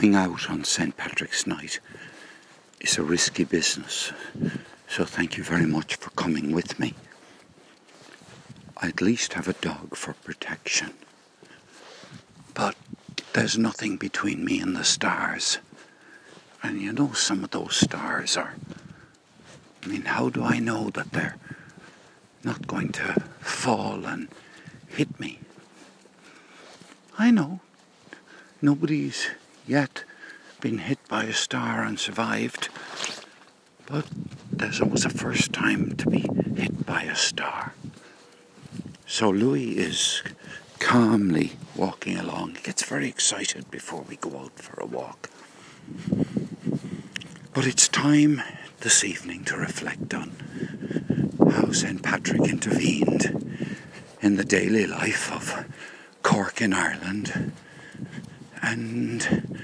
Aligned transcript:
Going 0.00 0.14
out 0.14 0.48
on 0.48 0.64
St. 0.64 0.96
Patrick's 0.96 1.46
night 1.46 1.78
is 2.80 2.96
a 2.96 3.02
risky 3.02 3.44
business, 3.44 4.14
so 4.88 5.04
thank 5.04 5.36
you 5.36 5.44
very 5.44 5.66
much 5.66 5.96
for 5.96 6.08
coming 6.12 6.52
with 6.52 6.80
me. 6.80 6.94
I 8.78 8.88
at 8.88 9.02
least 9.02 9.34
have 9.34 9.46
a 9.46 9.52
dog 9.52 9.94
for 9.94 10.14
protection. 10.14 10.94
But 12.54 12.76
there's 13.34 13.58
nothing 13.58 13.98
between 13.98 14.42
me 14.42 14.58
and 14.58 14.74
the 14.74 14.84
stars. 14.84 15.58
And 16.62 16.80
you 16.80 16.94
know, 16.94 17.12
some 17.12 17.44
of 17.44 17.50
those 17.50 17.76
stars 17.76 18.38
are. 18.38 18.54
I 19.82 19.86
mean, 19.86 20.06
how 20.06 20.30
do 20.30 20.42
I 20.42 20.60
know 20.60 20.88
that 20.94 21.12
they're 21.12 21.36
not 22.42 22.66
going 22.66 22.92
to 22.92 23.22
fall 23.40 24.06
and 24.06 24.28
hit 24.88 25.20
me? 25.20 25.40
I 27.18 27.30
know. 27.30 27.60
Nobody's 28.62 29.28
yet 29.66 30.04
been 30.60 30.78
hit 30.78 30.98
by 31.08 31.24
a 31.24 31.32
star 31.32 31.82
and 31.82 31.98
survived. 31.98 32.68
But 33.86 34.06
there's 34.52 34.80
always 34.80 35.04
a 35.04 35.10
first 35.10 35.52
time 35.52 35.96
to 35.96 36.08
be 36.08 36.26
hit 36.56 36.86
by 36.86 37.02
a 37.02 37.16
star. 37.16 37.74
So 39.06 39.30
Louis 39.30 39.78
is 39.78 40.22
calmly 40.78 41.52
walking 41.74 42.16
along. 42.16 42.54
He 42.56 42.62
gets 42.62 42.84
very 42.84 43.08
excited 43.08 43.70
before 43.70 44.02
we 44.02 44.16
go 44.16 44.38
out 44.38 44.58
for 44.58 44.80
a 44.80 44.86
walk. 44.86 45.30
But 47.52 47.66
it's 47.66 47.88
time 47.88 48.42
this 48.80 49.02
evening 49.02 49.44
to 49.44 49.56
reflect 49.56 50.14
on 50.14 50.30
how 51.52 51.72
St. 51.72 52.02
Patrick 52.02 52.42
intervened 52.42 53.56
in 54.20 54.36
the 54.36 54.44
daily 54.44 54.86
life 54.86 55.32
of 55.32 55.66
Cork 56.22 56.60
in 56.60 56.72
Ireland 56.72 57.52
and 58.62 59.58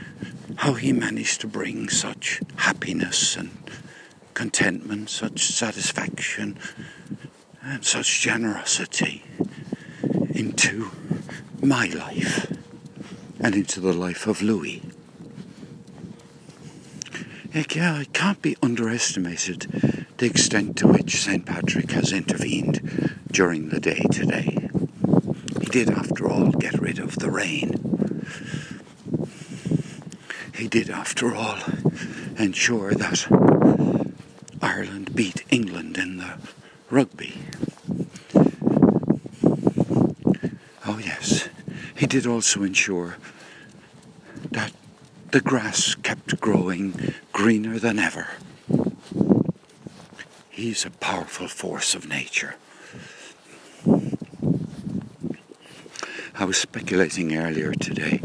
how 0.56 0.74
he 0.74 0.92
managed 0.92 1.40
to 1.42 1.46
bring 1.46 1.88
such 1.88 2.40
happiness 2.56 3.36
and 3.36 3.50
contentment, 4.34 5.10
such 5.10 5.46
satisfaction, 5.46 6.58
and 7.62 7.84
such 7.84 8.20
generosity 8.20 9.24
into 10.30 10.90
my 11.62 11.86
life 11.86 12.52
and 13.40 13.54
into 13.54 13.80
the 13.80 13.92
life 13.92 14.26
of 14.26 14.42
Louis. 14.42 14.82
Yeah, 17.54 18.00
it 18.00 18.12
can't 18.12 18.40
be 18.42 18.56
underestimated 18.62 20.06
the 20.18 20.26
extent 20.26 20.76
to 20.78 20.88
which 20.88 21.22
St. 21.22 21.44
Patrick 21.44 21.90
has 21.90 22.12
intervened 22.12 23.22
during 23.30 23.68
the 23.68 23.80
day 23.80 24.02
today. 24.10 24.68
He 25.60 25.66
did, 25.66 25.90
after 25.90 26.28
all, 26.28 26.50
get 26.52 26.78
rid 26.78 26.98
of 26.98 27.16
the 27.16 27.30
rain. 27.30 27.70
He 30.56 30.68
did, 30.68 30.88
after 30.88 31.34
all, 31.34 31.58
ensure 32.38 32.94
that 32.94 33.26
Ireland 34.62 35.14
beat 35.14 35.44
England 35.50 35.98
in 35.98 36.16
the 36.16 36.38
rugby. 36.88 37.34
Oh, 40.86 40.98
yes, 40.98 41.50
he 41.94 42.06
did 42.06 42.26
also 42.26 42.62
ensure 42.62 43.18
that 44.50 44.72
the 45.30 45.42
grass 45.42 45.94
kept 45.94 46.40
growing 46.40 47.12
greener 47.34 47.78
than 47.78 47.98
ever. 47.98 48.28
He's 50.48 50.86
a 50.86 50.90
powerful 50.90 51.48
force 51.48 51.94
of 51.94 52.08
nature. 52.08 52.56
I 56.34 56.44
was 56.46 56.56
speculating 56.56 57.36
earlier 57.36 57.74
today 57.74 58.22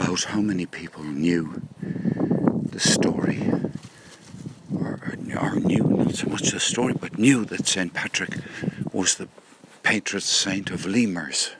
about 0.00 0.24
how 0.24 0.40
many 0.40 0.64
people 0.64 1.04
knew 1.04 1.60
the 1.82 2.80
story, 2.80 3.52
or, 4.74 4.98
uh, 5.12 5.38
or 5.38 5.56
knew 5.56 5.84
not 5.84 6.14
so 6.14 6.26
much 6.28 6.50
the 6.50 6.60
story, 6.60 6.94
but 6.94 7.18
knew 7.18 7.44
that 7.44 7.66
St. 7.68 7.92
Patrick 7.92 8.38
was 8.92 9.16
the 9.16 9.28
patron 9.82 10.22
saint 10.22 10.70
of 10.70 10.86
lemurs. 10.86 11.50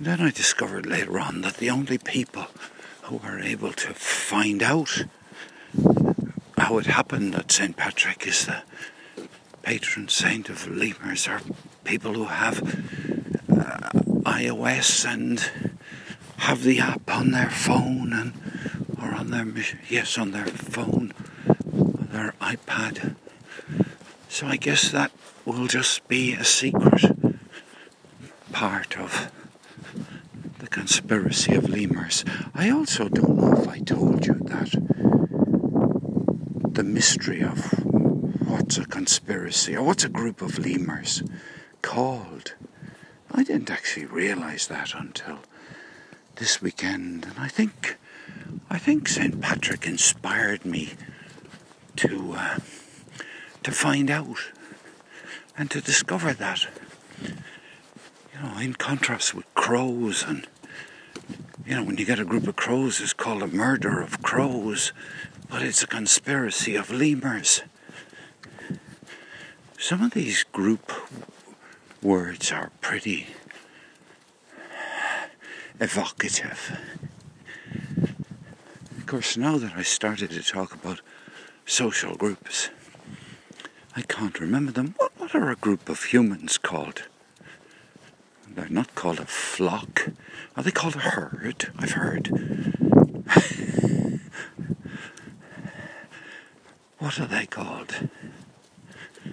then 0.00 0.20
I 0.20 0.30
discovered 0.30 0.84
later 0.84 1.18
on 1.18 1.40
that 1.42 1.56
the 1.56 1.70
only 1.70 1.98
people 1.98 2.46
who 3.02 3.16
were 3.16 3.40
able 3.40 3.72
to 3.72 3.94
find 3.94 4.62
out 4.62 5.04
how 6.58 6.78
it 6.78 6.86
happened 6.86 7.34
that 7.34 7.52
St. 7.52 7.76
Patrick 7.76 8.26
is 8.26 8.46
the 8.46 8.62
patron 9.62 10.08
saint 10.08 10.48
of 10.48 10.66
lemurs 10.68 11.28
are 11.28 11.40
people 11.84 12.14
who 12.14 12.24
have 12.24 12.56
uh, 13.48 13.90
iOS 14.26 15.08
and 15.08 15.50
have 16.38 16.64
the 16.64 16.80
app 16.80 17.08
on 17.08 17.30
their 17.30 17.48
phone 17.48 18.12
and 18.12 18.32
or 19.00 19.14
on 19.14 19.30
their 19.30 19.46
yes 19.88 20.18
on 20.18 20.32
their 20.32 20.46
phone, 20.46 21.14
their 21.64 22.34
iPad. 22.40 23.14
So 24.28 24.48
I 24.48 24.56
guess 24.56 24.90
that 24.90 25.12
will 25.44 25.68
just 25.68 26.08
be 26.08 26.32
a 26.32 26.44
secret 26.44 27.04
part 28.52 28.98
of 28.98 29.30
the 30.58 30.66
conspiracy 30.66 31.54
of 31.54 31.68
lemurs. 31.68 32.24
I 32.52 32.68
also 32.70 33.08
don't 33.08 33.36
know 33.36 33.52
if 33.52 33.68
I 33.68 33.78
told 33.78 34.26
you 34.26 34.34
that 34.34 34.70
the 36.74 36.82
mystery 36.82 37.42
of 37.42 37.72
what's 38.48 38.76
a 38.76 38.84
conspiracy 38.86 39.76
or 39.76 39.84
what's 39.84 40.04
a 40.04 40.08
group 40.08 40.42
of 40.42 40.58
lemurs 40.58 41.22
called 41.80 42.54
I 43.36 43.42
didn't 43.42 43.70
actually 43.70 44.06
realize 44.06 44.66
that 44.68 44.94
until 44.94 45.40
this 46.36 46.62
weekend, 46.62 47.26
and 47.26 47.38
I 47.38 47.48
think 47.48 47.98
I 48.70 48.78
think 48.78 49.08
St. 49.08 49.38
Patrick 49.42 49.86
inspired 49.86 50.64
me 50.64 50.94
to 51.96 52.32
uh, 52.34 52.58
to 53.62 53.72
find 53.72 54.10
out 54.10 54.38
and 55.58 55.70
to 55.70 55.82
discover 55.82 56.32
that. 56.32 56.66
You 57.22 58.42
know, 58.42 58.58
in 58.58 58.72
contrast 58.72 59.34
with 59.34 59.44
crows 59.54 60.24
and 60.26 60.46
you 61.66 61.74
know, 61.74 61.84
when 61.84 61.98
you 61.98 62.06
get 62.06 62.18
a 62.18 62.24
group 62.24 62.46
of 62.46 62.56
crows, 62.56 63.00
it's 63.00 63.12
called 63.12 63.42
a 63.42 63.48
murder 63.48 64.00
of 64.00 64.22
crows, 64.22 64.92
but 65.50 65.62
it's 65.62 65.82
a 65.82 65.86
conspiracy 65.86 66.74
of 66.74 66.90
lemurs. 66.90 67.62
Some 69.78 70.02
of 70.02 70.12
these 70.12 70.42
group 70.44 70.90
words 72.02 72.52
are 72.52 72.70
pretty 72.80 73.26
evocative. 75.80 76.78
Of 78.98 79.06
course, 79.06 79.36
now 79.36 79.58
that 79.58 79.74
I 79.76 79.82
started 79.82 80.30
to 80.30 80.42
talk 80.42 80.74
about 80.74 81.00
social 81.64 82.16
groups, 82.16 82.70
I 83.94 84.02
can't 84.02 84.38
remember 84.40 84.72
them. 84.72 84.94
What, 84.98 85.12
what 85.18 85.34
are 85.34 85.50
a 85.50 85.56
group 85.56 85.88
of 85.88 86.04
humans 86.04 86.58
called? 86.58 87.04
They're 88.48 88.68
not 88.68 88.94
called 88.94 89.20
a 89.20 89.26
flock. 89.26 90.08
Are 90.56 90.62
they 90.62 90.70
called 90.70 90.96
a 90.96 91.00
herd? 91.00 91.70
I've 91.78 91.92
heard. 91.92 92.28
what 96.98 97.20
are 97.20 97.26
they 97.26 97.46
called? 97.46 98.08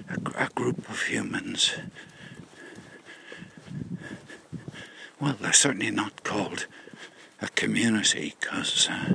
A, 0.10 0.18
a 0.44 0.50
group 0.50 0.90
of 0.90 1.04
humans. 1.04 1.76
Well, 5.24 5.38
they're 5.40 5.54
certainly 5.54 5.90
not 5.90 6.26
called 6.26 6.66
a 7.42 7.48
community 7.48 8.36
because 8.38 8.90
uh, 8.90 9.14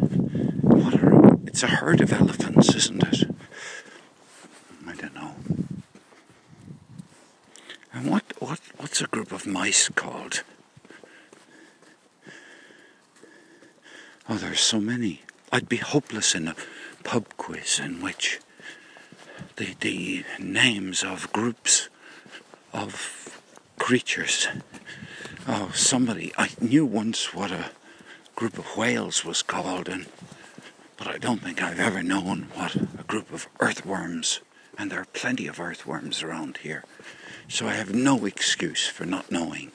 it's 1.44 1.62
a 1.62 1.66
herd 1.66 2.00
of 2.00 2.14
elephants, 2.14 2.74
isn't 2.74 3.02
it? 3.02 3.30
I 4.86 4.94
don't 4.94 5.14
know. 5.14 5.34
And 7.92 8.10
what 8.10 8.22
what 8.38 8.58
what's 8.78 9.02
a 9.02 9.06
group 9.06 9.32
of 9.32 9.46
mice 9.46 9.90
called? 9.90 10.44
Oh, 14.30 14.36
there's 14.36 14.60
so 14.60 14.80
many. 14.80 15.20
I'd 15.52 15.68
be 15.68 15.76
hopeless 15.76 16.34
in 16.34 16.48
a 16.48 16.56
pub 17.04 17.26
quiz 17.36 17.78
in 17.78 18.00
which 18.00 18.40
the 19.56 19.76
the 19.80 20.24
names 20.38 21.04
of 21.04 21.30
groups 21.34 21.90
of 22.72 23.38
creatures 23.78 24.48
Oh, 25.50 25.70
somebody. 25.72 26.30
I 26.36 26.50
knew 26.60 26.84
once 26.84 27.32
what 27.32 27.50
a 27.50 27.70
group 28.36 28.58
of 28.58 28.76
whales 28.76 29.24
was 29.24 29.40
called, 29.40 29.88
and 29.88 30.04
but 30.98 31.08
I 31.08 31.16
don't 31.16 31.40
think 31.40 31.62
I've 31.62 31.80
ever 31.80 32.02
known 32.02 32.48
what 32.52 32.74
a 32.76 33.04
group 33.06 33.32
of 33.32 33.48
earthworms, 33.58 34.40
and 34.76 34.90
there 34.90 35.00
are 35.00 35.06
plenty 35.06 35.46
of 35.46 35.58
earthworms 35.58 36.22
around 36.22 36.58
here, 36.58 36.84
so 37.48 37.66
I 37.66 37.72
have 37.72 37.94
no 37.94 38.26
excuse 38.26 38.88
for 38.88 39.06
not 39.06 39.32
knowing. 39.32 39.72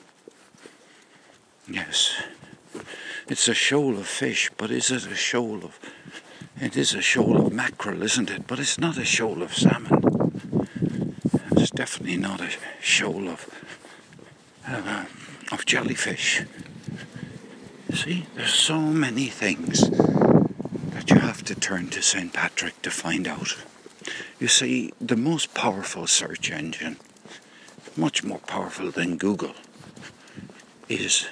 Yes, 1.68 2.22
it's 3.26 3.48
a 3.48 3.54
shoal 3.54 3.98
of 3.98 4.06
fish, 4.06 4.52
but 4.56 4.70
is 4.70 4.92
it 4.92 5.06
a 5.08 5.16
shoal 5.16 5.64
of. 5.64 5.80
It 6.60 6.76
is 6.76 6.94
a 6.94 7.02
shoal 7.02 7.44
of 7.44 7.52
mackerel, 7.52 8.04
isn't 8.04 8.30
it? 8.30 8.46
But 8.46 8.60
it's 8.60 8.78
not 8.78 8.96
a 8.96 9.04
shoal 9.04 9.42
of 9.42 9.52
salmon. 9.52 11.18
It's 11.56 11.72
definitely 11.72 12.16
not 12.16 12.40
a 12.40 12.50
shoal 12.80 13.28
of. 13.28 13.50
Uh, 14.64 15.06
of 15.52 15.66
jellyfish. 15.66 16.42
See, 17.92 18.26
there's 18.34 18.54
so 18.54 18.80
many 18.80 19.26
things 19.26 19.88
that 19.90 21.10
you 21.10 21.18
have 21.18 21.44
to 21.44 21.54
turn 21.54 21.88
to 21.90 22.02
St. 22.02 22.32
Patrick 22.32 22.80
to 22.82 22.90
find 22.90 23.28
out. 23.28 23.56
You 24.38 24.48
see, 24.48 24.92
the 25.00 25.16
most 25.16 25.54
powerful 25.54 26.06
search 26.06 26.50
engine, 26.50 26.96
much 27.96 28.24
more 28.24 28.40
powerful 28.40 28.90
than 28.90 29.16
Google, 29.16 29.54
is 30.88 31.26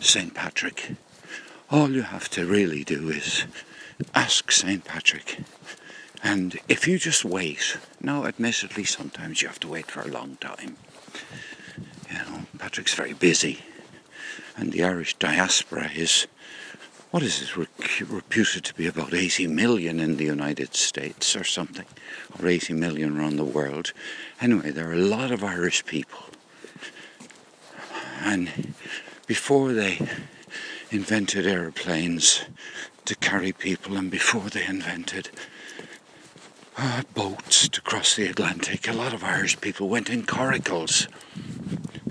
St. 0.00 0.34
Patrick. 0.34 0.96
All 1.70 1.90
you 1.90 2.02
have 2.02 2.28
to 2.30 2.46
really 2.46 2.82
do 2.84 3.10
is 3.10 3.44
ask 4.14 4.50
St. 4.50 4.84
Patrick. 4.84 5.38
And 6.22 6.58
if 6.68 6.86
you 6.88 6.98
just 6.98 7.24
wait, 7.24 7.78
now 8.00 8.24
admittedly 8.26 8.84
sometimes 8.84 9.42
you 9.42 9.48
have 9.48 9.60
to 9.60 9.68
wait 9.68 9.90
for 9.90 10.02
a 10.02 10.08
long 10.08 10.36
time. 10.40 10.76
Patrick's 12.60 12.94
very 12.94 13.14
busy. 13.14 13.60
And 14.54 14.70
the 14.70 14.84
Irish 14.84 15.14
diaspora 15.14 15.90
is, 15.94 16.26
what 17.10 17.22
is 17.22 17.40
it, 17.40 17.56
reputed 17.56 18.64
to 18.64 18.74
be 18.74 18.86
about 18.86 19.14
80 19.14 19.46
million 19.46 19.98
in 19.98 20.18
the 20.18 20.26
United 20.26 20.74
States 20.74 21.34
or 21.34 21.42
something, 21.42 21.86
or 22.38 22.46
80 22.46 22.74
million 22.74 23.18
around 23.18 23.36
the 23.36 23.44
world. 23.44 23.94
Anyway, 24.42 24.70
there 24.70 24.90
are 24.90 24.92
a 24.92 24.98
lot 24.98 25.30
of 25.30 25.42
Irish 25.42 25.86
people. 25.86 26.26
And 28.20 28.74
before 29.26 29.72
they 29.72 30.06
invented 30.90 31.46
aeroplanes 31.46 32.42
to 33.06 33.16
carry 33.16 33.52
people, 33.52 33.96
and 33.96 34.10
before 34.10 34.50
they 34.50 34.66
invented 34.66 35.30
uh, 36.76 37.02
boats 37.14 37.70
to 37.70 37.80
cross 37.80 38.16
the 38.16 38.26
Atlantic, 38.26 38.86
a 38.86 38.92
lot 38.92 39.14
of 39.14 39.24
Irish 39.24 39.58
people 39.62 39.88
went 39.88 40.10
in 40.10 40.26
coracles 40.26 41.08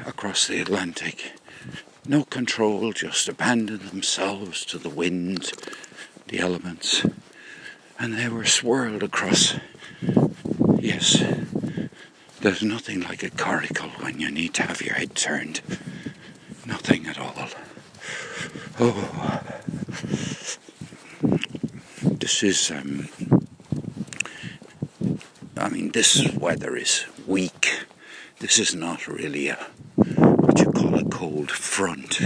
across 0.06 0.48
the 0.48 0.62
Atlantic. 0.62 1.34
No 2.08 2.24
control, 2.24 2.92
just 2.94 3.28
abandoned 3.28 3.82
themselves 3.82 4.66
to 4.66 4.78
the 4.78 4.90
wind, 4.90 5.52
the 6.28 6.40
elements, 6.40 7.06
and 8.00 8.14
they 8.14 8.28
were 8.30 8.46
swirled 8.46 9.04
across. 9.04 9.56
Yes, 10.80 11.24
there's 12.42 12.64
nothing 12.64 13.02
like 13.02 13.22
a 13.24 13.30
coracle 13.30 13.90
when 14.02 14.20
you 14.20 14.32
need 14.32 14.54
to 14.56 14.64
have 14.64 14.82
your 14.82 14.96
head 14.96 15.16
turned. 15.16 15.62
Nothing 16.66 17.06
at 17.08 17.20
all. 17.20 17.50
Oh, 18.80 19.42
this 22.02 22.44
is, 22.44 22.72
um, 22.72 23.10
I 25.58 25.70
mean, 25.70 25.92
this 25.92 26.32
weather 26.34 26.76
is 26.78 27.06
weak. 27.28 27.86
This 28.40 28.58
is 28.58 28.74
not 28.74 29.08
really 29.08 29.50
a, 29.50 29.68
what 30.06 30.60
you 30.60 30.72
call 30.72 30.96
a 30.96 31.04
cold 31.06 31.52
front. 31.52 32.22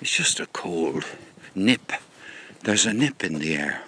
It's 0.00 0.10
just 0.10 0.40
a 0.40 0.46
cold 0.46 1.04
nip. 1.54 1.92
There's 2.64 2.86
a 2.86 2.92
nip 2.92 3.22
in 3.22 3.38
the 3.38 3.54
air. 3.54 3.82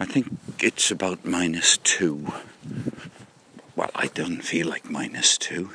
I 0.00 0.06
think 0.06 0.36
it's 0.58 0.90
about 0.90 1.24
minus 1.24 1.78
two. 1.78 2.32
Well, 3.76 3.90
I 3.94 4.08
don't 4.08 4.42
feel 4.42 4.66
like 4.68 4.90
minus 4.90 5.38
two. 5.38 5.70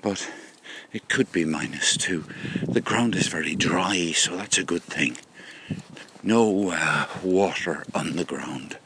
But 0.00 0.30
it 0.92 1.08
could 1.08 1.30
be 1.30 1.44
minus 1.44 1.96
two. 1.96 2.24
The 2.62 2.80
ground 2.80 3.14
is 3.14 3.28
very 3.28 3.54
dry, 3.54 4.12
so 4.12 4.36
that's 4.36 4.58
a 4.58 4.64
good 4.64 4.82
thing. 4.82 5.18
No 6.22 6.70
uh, 6.72 7.06
water 7.22 7.84
on 7.94 8.16
the 8.16 8.24
ground, 8.24 8.78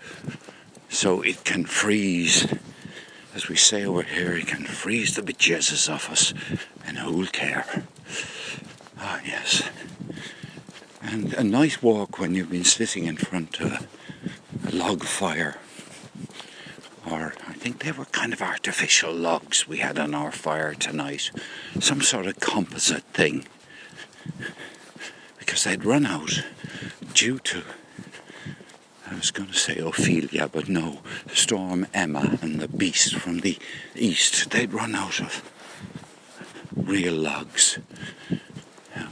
so 0.88 1.22
it 1.22 1.44
can 1.44 1.64
freeze. 1.64 2.46
As 3.34 3.48
we 3.48 3.56
say 3.56 3.84
over 3.84 4.02
here, 4.02 4.36
it 4.36 4.46
can 4.46 4.64
freeze 4.64 5.14
the 5.14 5.22
bejesus 5.22 5.92
off 5.92 6.10
us, 6.10 6.34
and 6.84 6.98
who'll 6.98 7.26
care? 7.26 7.84
Ah, 8.98 9.20
yes. 9.24 9.68
And 11.00 11.32
a 11.34 11.44
nice 11.44 11.82
walk 11.82 12.18
when 12.18 12.34
you've 12.34 12.50
been 12.50 12.64
sitting 12.64 13.06
in 13.06 13.16
front 13.16 13.60
of 13.60 13.86
a 14.66 14.74
log 14.74 15.04
fire 15.04 15.56
or 17.10 17.32
I 17.48 17.52
think 17.54 17.82
they 17.82 17.92
were 17.92 18.04
kind 18.06 18.32
of 18.32 18.42
artificial 18.42 19.12
logs 19.12 19.66
we 19.66 19.78
had 19.78 19.98
on 19.98 20.14
our 20.14 20.32
fire 20.32 20.74
tonight, 20.74 21.30
some 21.78 22.02
sort 22.02 22.26
of 22.26 22.40
composite 22.40 23.04
thing, 23.12 23.46
because 25.38 25.64
they'd 25.64 25.84
run 25.84 26.06
out 26.06 26.42
due 27.14 27.38
to. 27.40 27.62
I 29.10 29.16
was 29.16 29.32
going 29.32 29.48
to 29.48 29.54
say 29.58 29.78
Ophelia, 29.78 30.48
but 30.48 30.68
no, 30.68 31.00
Storm 31.32 31.86
Emma 31.92 32.38
and 32.42 32.60
the 32.60 32.68
beast 32.68 33.16
from 33.16 33.40
the 33.40 33.58
east. 33.96 34.50
They'd 34.50 34.72
run 34.72 34.94
out 34.94 35.20
of 35.20 35.42
real 36.76 37.14
logs, 37.14 37.78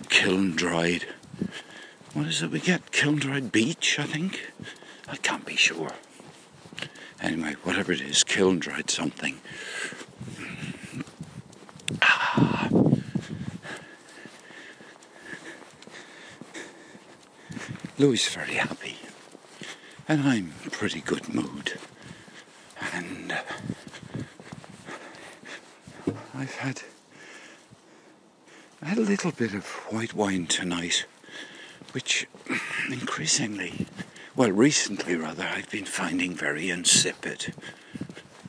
kiln 0.09 0.53
dried. 0.53 1.05
What 2.15 2.27
is 2.27 2.43
it 2.43 2.51
we 2.53 2.61
get? 2.61 2.93
Kiln 2.93 3.17
dried 3.17 3.51
beech, 3.51 3.99
I 3.99 4.05
think. 4.05 4.53
I 5.09 5.17
can't 5.17 5.45
be 5.45 5.57
sure. 5.57 5.93
Anyway, 7.21 7.57
whatever 7.65 7.91
it 7.93 8.01
is, 8.01 8.23
kiln 8.23 8.61
dried 8.61 8.91
something. 8.91 9.41
Ah. 12.03 12.69
Louis 17.99 18.25
is 18.25 18.33
very 18.33 18.55
happy, 18.55 18.97
and 20.09 20.23
I'm 20.23 20.53
in 20.65 20.71
pretty 20.71 21.01
good 21.01 21.33
mood. 21.33 21.79
And 22.93 23.33
uh, 23.33 23.43
I've 26.35 26.55
had 26.55 26.83
had 28.83 28.99
a 28.99 29.03
little 29.03 29.33
bit 29.33 29.55
of 29.55 29.67
white 29.91 30.15
wine 30.15 30.47
tonight, 30.47 31.05
which 31.93 32.27
increasingly 32.91 33.87
well, 34.39 34.53
recently 34.53 35.17
rather, 35.17 35.43
I've 35.43 35.69
been 35.69 35.85
finding 35.85 36.33
very 36.33 36.71
insipid. 36.71 37.55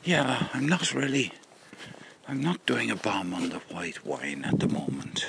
Yeah, 0.04 0.46
I'm 0.54 0.68
not 0.68 0.94
really. 0.94 1.32
I'm 2.28 2.40
not 2.40 2.64
doing 2.64 2.92
a 2.92 2.94
bomb 2.94 3.34
on 3.34 3.48
the 3.48 3.58
white 3.58 4.06
wine 4.06 4.44
at 4.44 4.60
the 4.60 4.68
moment. 4.68 5.26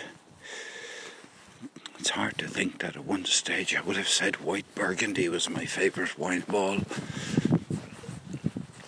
Hard 2.11 2.37
to 2.39 2.47
think 2.47 2.79
that 2.79 2.97
at 2.97 3.05
one 3.05 3.23
stage 3.23 3.73
I 3.73 3.79
would 3.79 3.95
have 3.95 4.09
said 4.09 4.41
white 4.41 4.65
burgundy 4.75 5.29
was 5.29 5.49
my 5.49 5.63
favourite 5.63 6.19
wine 6.19 6.43
ball, 6.45 6.79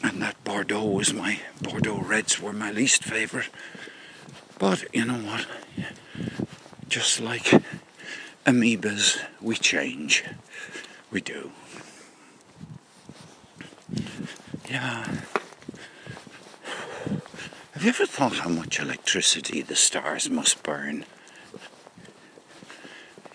and 0.03 0.21
that 0.21 0.35
Bordeaux 0.43 0.83
was 0.83 1.13
my 1.13 1.39
Bordeaux 1.61 2.01
reds 2.01 2.41
were 2.41 2.51
my 2.51 2.69
least 2.69 3.05
favourite. 3.05 3.47
But 4.59 4.83
you 4.93 5.05
know 5.05 5.19
what? 5.19 5.47
Just 6.89 7.21
like 7.21 7.63
amoebas, 8.45 9.17
we 9.39 9.55
change. 9.55 10.25
We 11.09 11.21
do. 11.21 11.51
Yeah. 14.69 15.07
Have 17.71 17.83
you 17.83 17.89
ever 17.89 18.05
thought 18.05 18.39
how 18.39 18.49
much 18.49 18.81
electricity 18.81 19.61
the 19.61 19.77
stars 19.77 20.29
must 20.29 20.61
burn? 20.61 21.05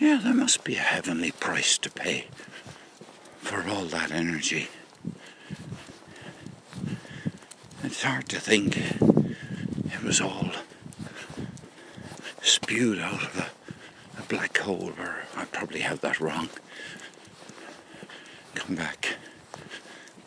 Yeah, 0.09 0.21
there 0.25 0.33
must 0.33 0.65
be 0.65 0.77
a 0.77 0.79
heavenly 0.79 1.33
price 1.33 1.77
to 1.77 1.91
pay 1.91 2.29
for 3.41 3.69
all 3.69 3.85
that 3.85 4.11
energy. 4.11 4.69
It's 7.85 8.03
hard 8.03 8.27
to 8.31 8.41
think 8.41 8.79
it 8.79 10.03
was 10.03 10.19
all 10.19 10.49
spewed 12.41 12.99
out 12.99 13.23
of 13.23 13.37
a, 13.37 14.23
a 14.23 14.25
black 14.29 14.57
hole, 14.57 14.95
or 14.99 15.25
I 15.37 15.45
probably 15.45 15.81
have 15.81 16.01
that 16.01 16.21
wrong. 16.21 16.49
Come 18.55 18.77
back. 18.77 19.17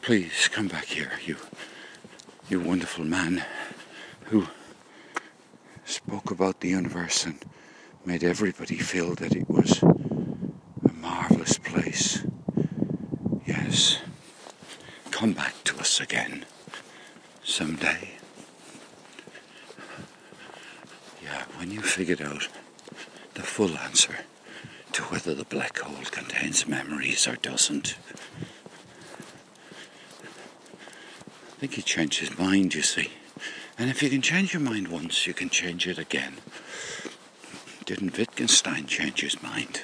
Please 0.04 0.48
come 0.48 0.68
back 0.68 0.86
here, 0.86 1.14
you, 1.26 1.38
you 2.48 2.60
wonderful 2.60 3.04
man 3.04 3.44
who 4.26 4.46
spoke 5.86 6.30
about 6.30 6.60
the 6.60 6.70
universe 6.70 7.26
and 7.26 7.44
made 8.05 8.24
everybody 8.24 8.77
feel 8.77 9.15
that 9.15 9.36
it 9.36 9.50
was 9.50 9.84
a 9.84 10.93
marvelous 10.93 11.58
place. 11.58 12.24
Yes, 13.46 14.00
come 15.12 15.34
back 15.34 15.53
to 15.65 15.77
us 15.79 16.00
again 16.00 16.46
someday. 17.43 18.12
Yeah, 21.24 21.43
when 21.58 21.72
you 21.72 21.81
figured 21.81 22.22
out 22.22 22.48
the 23.36 23.43
full 23.43 23.77
answer 23.77 24.20
to 24.93 25.03
whether 25.03 25.34
the 25.34 25.46
black 25.46 25.77
hole 25.79 26.03
contains 26.12 26.67
memories 26.67 27.27
or 27.27 27.36
doesn't. 27.38 27.96
I 31.50 31.60
think 31.60 31.75
he 31.75 31.81
changed 31.81 32.20
his 32.20 32.38
mind, 32.38 32.74
you 32.74 32.81
see. 32.81 33.12
And 33.77 33.89
if 33.89 34.03
you 34.03 34.10
can 34.10 34.22
change 34.22 34.53
your 34.53 34.62
mind 34.62 34.88
once, 34.89 35.25
you 35.27 35.34
can 35.34 35.50
change 35.50 35.88
it 35.88 35.98
again. 35.98 36.38
Didn't 37.86 38.18
Wittgenstein 38.18 38.86
change 38.86 39.22
his 39.22 39.42
mind? 39.42 39.84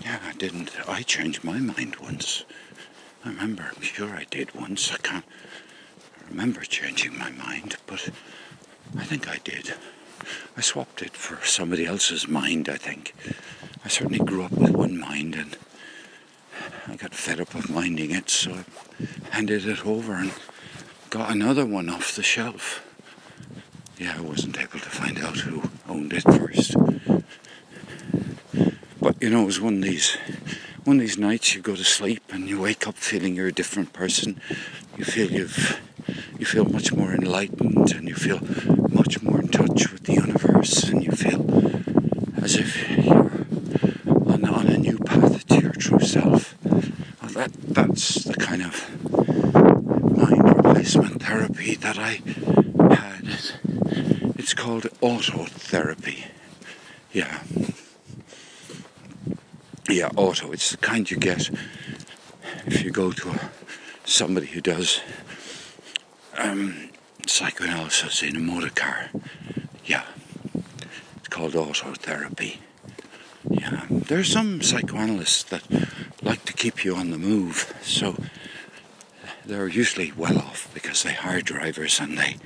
Yeah, 0.00 0.20
I 0.24 0.32
didn't. 0.32 0.70
I 0.88 1.02
changed 1.02 1.42
my 1.42 1.58
mind 1.58 1.96
once. 1.96 2.44
I 3.24 3.30
remember, 3.30 3.70
I'm 3.74 3.82
sure 3.82 4.14
I 4.14 4.24
did 4.30 4.54
once. 4.54 4.92
I 4.92 4.98
can't 4.98 5.24
remember 6.30 6.60
changing 6.60 7.18
my 7.18 7.30
mind, 7.30 7.76
but 7.86 8.08
I 8.96 9.04
think 9.04 9.28
I 9.28 9.38
did. 9.42 9.74
I 10.56 10.60
swapped 10.60 11.02
it 11.02 11.16
for 11.16 11.44
somebody 11.44 11.84
else's 11.84 12.28
mind, 12.28 12.68
I 12.68 12.76
think. 12.76 13.14
I 13.84 13.88
certainly 13.88 14.18
grew 14.20 14.44
up 14.44 14.52
with 14.52 14.70
one 14.70 14.98
mind 14.98 15.34
and 15.34 15.56
I 16.86 16.96
got 16.96 17.14
fed 17.14 17.40
up 17.40 17.54
of 17.54 17.70
minding 17.70 18.12
it, 18.12 18.30
so 18.30 18.52
I 18.52 18.64
handed 19.30 19.66
it 19.66 19.84
over 19.84 20.14
and 20.14 20.32
got 21.10 21.30
another 21.30 21.66
one 21.66 21.88
off 21.88 22.14
the 22.14 22.22
shelf. 22.22 22.84
Yeah, 23.98 24.14
I 24.16 24.20
wasn't 24.20 24.56
able 24.58 24.78
to 24.78 24.90
find 24.90 25.18
out 25.18 25.38
who 25.38 25.62
owned 25.88 26.12
it 26.12 26.22
first. 26.22 26.76
But 29.00 29.20
you 29.20 29.30
know, 29.30 29.42
it 29.42 29.46
was 29.46 29.60
one 29.60 29.74
of 29.76 29.82
these 29.82 30.16
one 30.84 30.96
of 30.96 31.00
these 31.00 31.18
nights 31.18 31.54
you 31.54 31.60
go 31.60 31.74
to 31.74 31.84
sleep 31.84 32.22
and 32.30 32.48
you 32.48 32.60
wake 32.60 32.86
up 32.86 32.94
feeling 32.96 33.34
you're 33.34 33.48
a 33.48 33.52
different 33.52 33.92
person. 33.92 34.40
You 34.96 35.04
feel 35.04 35.30
you've 35.32 35.80
you 36.38 36.46
feel 36.46 36.64
much 36.64 36.92
more 36.92 37.12
enlightened 37.12 37.92
and 37.92 38.06
you 38.08 38.14
feel 38.14 38.38
much 38.88 39.20
more 39.20 39.40
in 39.40 39.48
touch 39.48 39.90
with 39.92 40.04
the 40.04 40.14
universe 40.14 40.84
and 40.84 41.02
you 41.02 41.10
feel 41.10 41.44
as 42.42 42.54
if 42.54 42.88
you're 43.04 43.32
on, 44.32 44.44
on 44.44 44.66
a 44.68 44.78
new 44.78 44.98
path 44.98 45.44
to 45.48 45.60
your 45.60 45.72
true 45.72 46.00
self. 46.00 46.54
Well, 46.64 47.32
that 47.34 47.50
that's 47.52 48.22
the 48.24 48.34
kind 48.34 48.62
of 48.62 48.74
mind 50.16 50.56
replacement 50.56 51.22
therapy 51.22 51.74
that 51.74 51.98
I 51.98 52.20
had. 52.94 53.67
It's 54.48 54.54
called 54.54 54.84
autotherapy. 55.02 56.24
Yeah. 57.12 57.42
Yeah, 59.90 60.08
auto. 60.16 60.52
It's 60.52 60.70
the 60.70 60.78
kind 60.78 61.10
you 61.10 61.18
get 61.18 61.50
if 62.64 62.82
you 62.82 62.90
go 62.90 63.12
to 63.12 63.28
a, 63.28 63.50
somebody 64.06 64.46
who 64.46 64.62
does 64.62 65.02
um, 66.38 66.88
psychoanalysis 67.26 68.22
in 68.22 68.36
a 68.36 68.40
motor 68.40 68.70
car. 68.70 69.10
Yeah, 69.84 70.04
it's 71.18 71.28
called 71.28 71.52
autotherapy. 71.52 72.56
Yeah, 73.50 73.84
there 73.90 74.20
are 74.20 74.24
some 74.24 74.62
psychoanalysts 74.62 75.42
that 75.42 75.62
like 76.22 76.46
to 76.46 76.54
keep 76.54 76.86
you 76.86 76.96
on 76.96 77.10
the 77.10 77.18
move, 77.18 77.74
so 77.82 78.16
they're 79.44 79.68
usually 79.68 80.10
well 80.12 80.38
off 80.38 80.70
because 80.72 81.02
they 81.02 81.12
hire 81.12 81.42
drivers 81.42 82.00
and 82.00 82.16
they 82.16 82.38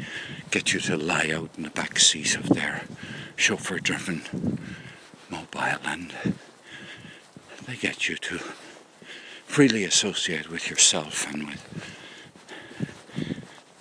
get 0.53 0.75
you 0.75 0.81
to 0.81 0.99
lie 0.99 1.31
out 1.35 1.49
in 1.57 1.63
the 1.63 1.71
back 1.71 1.99
seat 1.99 2.37
of 2.37 2.51
their 2.51 2.83
chauffeur 3.37 3.79
driven 3.79 4.21
mobile 5.31 5.81
and 5.87 6.13
they 7.67 7.75
get 7.75 8.07
you 8.07 8.17
to 8.17 8.37
freely 9.47 9.83
associate 9.83 10.51
with 10.51 10.69
yourself 10.69 11.27
and 11.33 11.49
with 11.49 11.63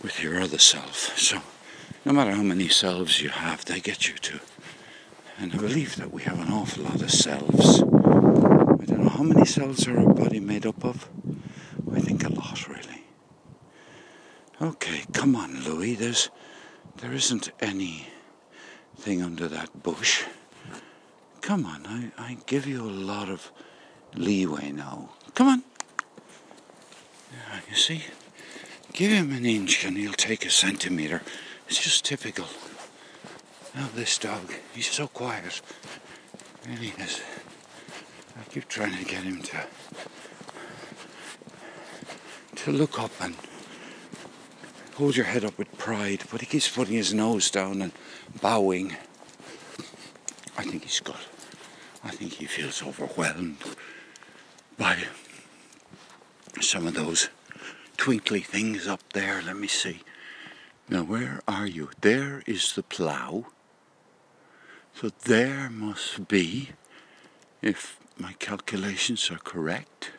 with 0.02 0.24
your 0.24 0.42
other 0.42 0.58
self. 0.58 1.18
So 1.20 1.42
no 2.06 2.14
matter 2.14 2.32
how 2.32 2.42
many 2.42 2.70
selves 2.70 3.22
you 3.22 3.30
have, 3.30 3.66
they 3.66 3.82
get 3.82 4.08
you 4.08 4.16
to. 4.16 4.40
And 5.40 5.54
I 5.54 5.58
believe 5.58 5.98
that 5.98 6.14
we 6.14 6.24
have 6.24 6.40
an 6.40 6.54
awful 6.54 6.86
lot 6.86 7.02
of 7.02 7.12
selves. 7.12 7.82
I 7.82 8.86
don't 8.86 9.04
know 9.04 9.10
how 9.10 9.24
many 9.24 9.46
cells 9.46 9.86
are 9.90 10.00
our 10.00 10.14
body 10.14 10.40
made 10.40 10.66
up 10.66 10.86
of. 10.86 11.10
I 11.94 12.00
think 12.00 12.24
a 12.24 12.30
lot 12.30 12.66
really. 12.70 13.04
Okay, 14.62 15.04
come 15.12 15.36
on, 15.36 15.64
Louis. 15.64 15.96
There's 15.96 16.30
there 16.98 17.14
isn't 17.14 17.52
anything 17.60 19.22
under 19.22 19.48
that 19.48 19.84
bush. 19.84 20.24
Come 21.42 21.66
on, 21.66 21.86
I, 21.86 22.12
I 22.18 22.38
give 22.46 22.68
you 22.68 22.82
a 22.84 22.92
lot 22.92 23.30
of 23.30 23.52
leeway 24.16 24.72
now. 24.72 25.10
Come 25.34 25.48
on. 25.48 25.64
Yeah, 27.32 27.60
you 27.70 27.76
see? 27.76 28.04
Give 28.94 29.12
him 29.12 29.32
an 29.32 29.46
inch 29.46 29.86
and 29.86 29.98
he'll 29.98 30.14
take 30.14 30.46
a 30.46 30.50
centimetre. 30.50 31.22
It's 31.68 31.80
just 31.80 32.06
typical. 32.06 32.46
Now 33.74 33.88
this 33.96 34.18
dog, 34.18 34.54
he's 34.74 34.90
so 34.90 35.08
quiet. 35.08 35.62
Really 36.68 36.94
is. 37.00 37.22
I 38.38 38.44
keep 38.50 38.68
trying 38.68 38.98
to 38.98 39.06
get 39.06 39.24
him 39.24 39.42
to 39.42 39.66
to 42.58 42.72
look 42.72 43.00
up 43.00 43.12
and 43.20 43.36
hold 45.02 45.18
your 45.18 45.26
head 45.26 45.44
up 45.44 45.58
with 45.58 45.80
pride, 45.80 46.22
but 46.32 46.42
he 46.42 46.46
keeps 46.46 46.70
putting 46.70 46.94
his 46.94 47.12
nose 47.12 47.50
down 47.50 47.82
and 47.82 47.92
bowing. 48.40 48.96
I 50.56 50.64
think 50.64 50.84
he's 50.84 51.00
got 51.00 51.20
I 52.04 52.12
think 52.12 52.34
he 52.34 52.46
feels 52.46 52.84
overwhelmed 52.84 53.58
by 54.78 55.00
some 56.60 56.86
of 56.86 56.94
those 56.94 57.30
twinkly 57.98 58.42
things 58.42 58.88
up 58.88 59.02
there. 59.14 59.42
Let 59.42 59.58
me 59.58 59.68
see. 59.68 60.02
Now, 60.88 61.02
where 61.02 61.42
are 61.48 61.66
you? 61.66 61.90
There 62.02 62.44
is 62.46 62.74
the 62.74 62.84
plough. 62.84 63.48
So 64.94 65.10
there 65.24 65.72
must 65.72 66.28
be, 66.28 66.74
if 67.64 68.00
my 68.20 68.34
calculations 68.34 69.32
are 69.32 69.40
correct, 69.40 70.12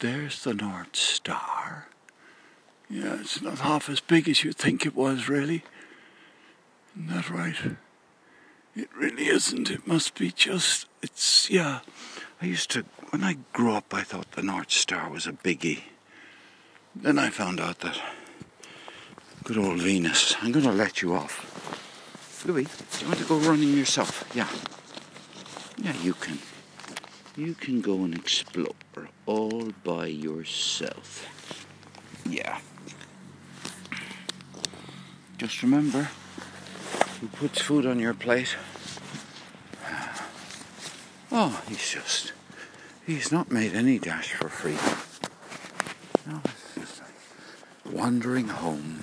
there's 0.00 0.42
the 0.42 0.54
North 0.54 0.96
Star. 0.96 1.86
Yeah, 2.92 3.20
it's 3.20 3.40
not 3.40 3.60
half 3.60 3.88
as 3.88 4.00
big 4.00 4.28
as 4.28 4.44
you 4.44 4.52
think 4.52 4.84
it 4.84 4.94
was, 4.94 5.26
really. 5.26 5.64
Isn't 6.94 7.08
that 7.08 7.30
right? 7.30 7.56
It 8.76 8.90
really 8.94 9.28
isn't. 9.28 9.70
It 9.70 9.86
must 9.86 10.14
be 10.14 10.30
just, 10.30 10.86
it's, 11.00 11.48
yeah. 11.48 11.80
I 12.42 12.44
used 12.44 12.70
to, 12.72 12.84
when 13.08 13.24
I 13.24 13.38
grew 13.54 13.72
up, 13.72 13.94
I 13.94 14.02
thought 14.02 14.32
the 14.32 14.42
North 14.42 14.70
Star 14.70 15.08
was 15.08 15.26
a 15.26 15.32
biggie. 15.32 15.84
Then 16.94 17.18
I 17.18 17.30
found 17.30 17.60
out 17.60 17.78
that 17.80 17.98
good 19.42 19.56
old 19.56 19.80
Venus, 19.80 20.36
I'm 20.42 20.52
going 20.52 20.66
to 20.66 20.72
let 20.72 21.00
you 21.00 21.14
off. 21.14 22.44
Louis, 22.44 22.64
do 22.64 23.00
you 23.00 23.06
want 23.06 23.20
to 23.20 23.24
go 23.24 23.38
running 23.38 23.72
yourself? 23.72 24.30
Yeah. 24.34 24.48
Yeah, 25.78 25.98
you 26.02 26.12
can. 26.12 26.38
You 27.36 27.54
can 27.54 27.80
go 27.80 28.04
and 28.04 28.14
explore 28.14 28.74
all 29.24 29.70
by 29.82 30.08
yourself. 30.08 31.26
Yeah. 32.32 32.58
Just 35.36 35.62
remember, 35.62 36.08
who 37.20 37.28
puts 37.28 37.60
food 37.60 37.84
on 37.84 37.98
your 38.00 38.14
plate? 38.14 38.56
Oh, 41.30 41.62
he's 41.68 41.90
just, 41.90 42.32
he's 43.06 43.30
not 43.30 43.50
made 43.50 43.74
any 43.74 43.98
dash 43.98 44.32
for 44.32 44.48
freedom. 44.48 44.96
No, 46.26 46.40
wandering 47.84 48.48
home. 48.48 49.00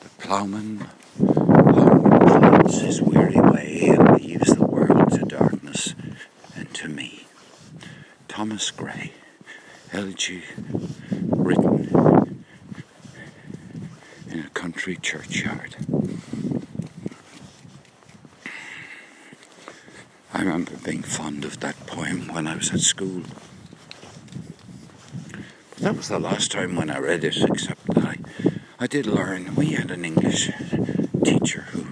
The 0.00 0.10
ploughman 0.10 0.86
plods 1.16 2.80
his 2.82 3.02
weary 3.02 3.40
way 3.40 3.88
and 3.88 4.14
leaves 4.14 4.54
the 4.54 4.64
world 4.64 5.10
to 5.10 5.24
darkness 5.24 5.96
and 6.54 6.72
to 6.74 6.88
me. 6.88 7.26
Thomas 8.28 8.70
Gray, 8.70 9.12
elegy 9.92 10.44
in 11.58 12.44
a 14.40 14.50
country 14.50 14.96
churchyard. 14.96 15.76
I 20.32 20.38
remember 20.40 20.72
being 20.84 21.02
fond 21.02 21.44
of 21.44 21.60
that 21.60 21.86
poem 21.86 22.28
when 22.32 22.46
I 22.46 22.56
was 22.56 22.72
at 22.72 22.80
school. 22.80 23.22
But 25.70 25.78
that 25.78 25.96
was 25.96 26.08
the 26.08 26.18
last 26.18 26.52
time 26.52 26.76
when 26.76 26.90
I 26.90 26.98
read 26.98 27.24
it, 27.24 27.36
except 27.42 27.86
that 27.86 28.04
I, 28.04 28.16
I 28.78 28.86
did 28.86 29.06
learn. 29.06 29.54
We 29.54 29.72
had 29.72 29.90
an 29.90 30.04
English 30.04 30.50
teacher 31.24 31.62
who, 31.72 31.86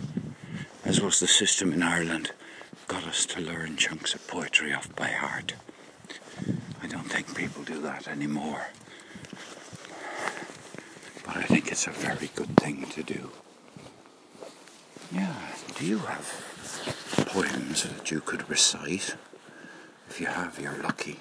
as 0.85 1.01
was 1.01 1.21
the 1.21 1.27
system 1.27 1.73
in 1.73 1.83
Ireland, 1.83 2.31
got 2.87 3.07
us 3.07 3.27
to 3.27 3.41
learn 3.41 3.77
chunks 3.77 4.15
of 4.15 4.27
poetry 4.27 4.73
off 4.73 4.95
by 4.97 5.09
heart. 5.09 5.55
I 6.83 6.87
don't 6.87 7.11
think 7.11 7.37
people 7.37 7.65
do 7.65 7.81
that 7.83 8.09
anymore. 8.09 8.69
But 11.29 11.37
I 11.37 11.43
think 11.43 11.71
it's 11.71 11.87
a 11.87 11.91
very 11.91 12.31
good 12.35 12.57
thing 12.57 12.87
to 12.97 13.03
do. 13.05 13.31
Yeah, 15.13 15.35
do 15.77 15.87
you 15.87 15.99
have 15.99 16.27
poems 17.27 17.83
that 17.83 18.11
you 18.11 18.21
could 18.21 18.49
recite. 18.49 19.15
If 20.09 20.21
you 20.21 20.27
have, 20.27 20.59
you're 20.59 20.83
lucky. 20.83 21.21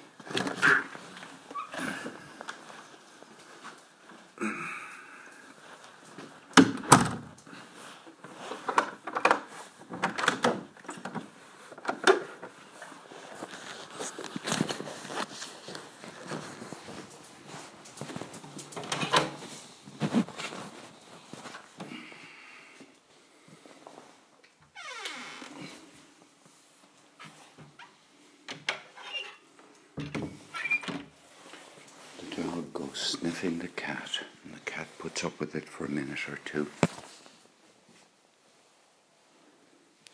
Sniffing 32.98 33.58
the 33.58 33.68
cat, 33.68 34.20
and 34.44 34.54
the 34.54 34.60
cat 34.60 34.86
puts 34.98 35.24
up 35.24 35.38
with 35.40 35.54
it 35.54 35.64
for 35.64 35.84
a 35.84 35.90
minute 35.90 36.28
or 36.28 36.38
two. 36.44 36.66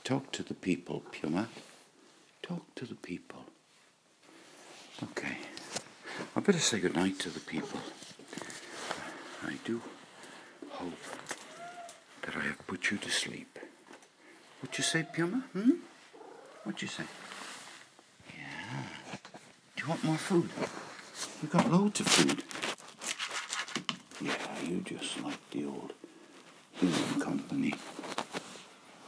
Talk 0.04 0.30
to 0.32 0.42
the 0.42 0.54
people, 0.54 1.02
Puma. 1.12 1.48
Talk 2.42 2.74
to 2.76 2.84
the 2.84 2.94
people. 2.94 3.44
Okay. 5.02 5.38
I 6.36 6.40
better 6.40 6.58
say 6.58 6.78
goodnight 6.78 7.18
to 7.20 7.30
the 7.30 7.40
people. 7.40 7.80
I 9.46 9.54
do 9.64 9.80
hope 10.70 10.92
that 12.22 12.36
I 12.36 12.40
have 12.40 12.66
put 12.66 12.90
you 12.90 12.98
to 12.98 13.10
sleep. 13.10 13.58
What 14.60 14.76
you 14.78 14.84
say, 14.84 15.06
Puma? 15.10 15.44
Hmm? 15.52 15.70
What 16.64 16.80
you 16.80 16.88
say? 16.88 17.04
You 19.84 19.90
want 19.90 20.04
more 20.04 20.16
food? 20.16 20.48
You 21.42 21.48
got 21.48 21.70
loads 21.70 22.00
of 22.00 22.06
food. 22.06 22.42
Yeah, 24.18 24.62
you 24.66 24.80
just 24.80 25.20
like 25.20 25.50
the 25.50 25.66
old 25.66 25.92
human 26.72 27.20
company. 27.20 27.74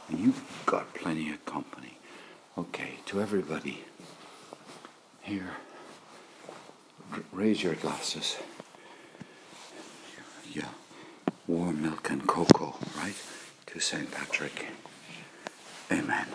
And 0.07 0.19
you've 0.19 0.61
got 0.67 0.93
plenty 0.93 1.31
of 1.31 1.43
company. 1.45 1.97
Okay, 2.59 2.99
to 3.07 3.19
everybody 3.19 3.85
here, 5.23 5.49
raise 7.31 7.63
your 7.63 7.73
glasses. 7.73 8.37
Yeah, 10.53 10.69
warm 11.47 11.81
milk 11.81 12.11
and 12.11 12.27
cocoa, 12.27 12.75
right? 12.95 13.15
To 13.65 13.79
St. 13.79 14.11
Patrick. 14.11 14.67
Amen. 15.91 16.27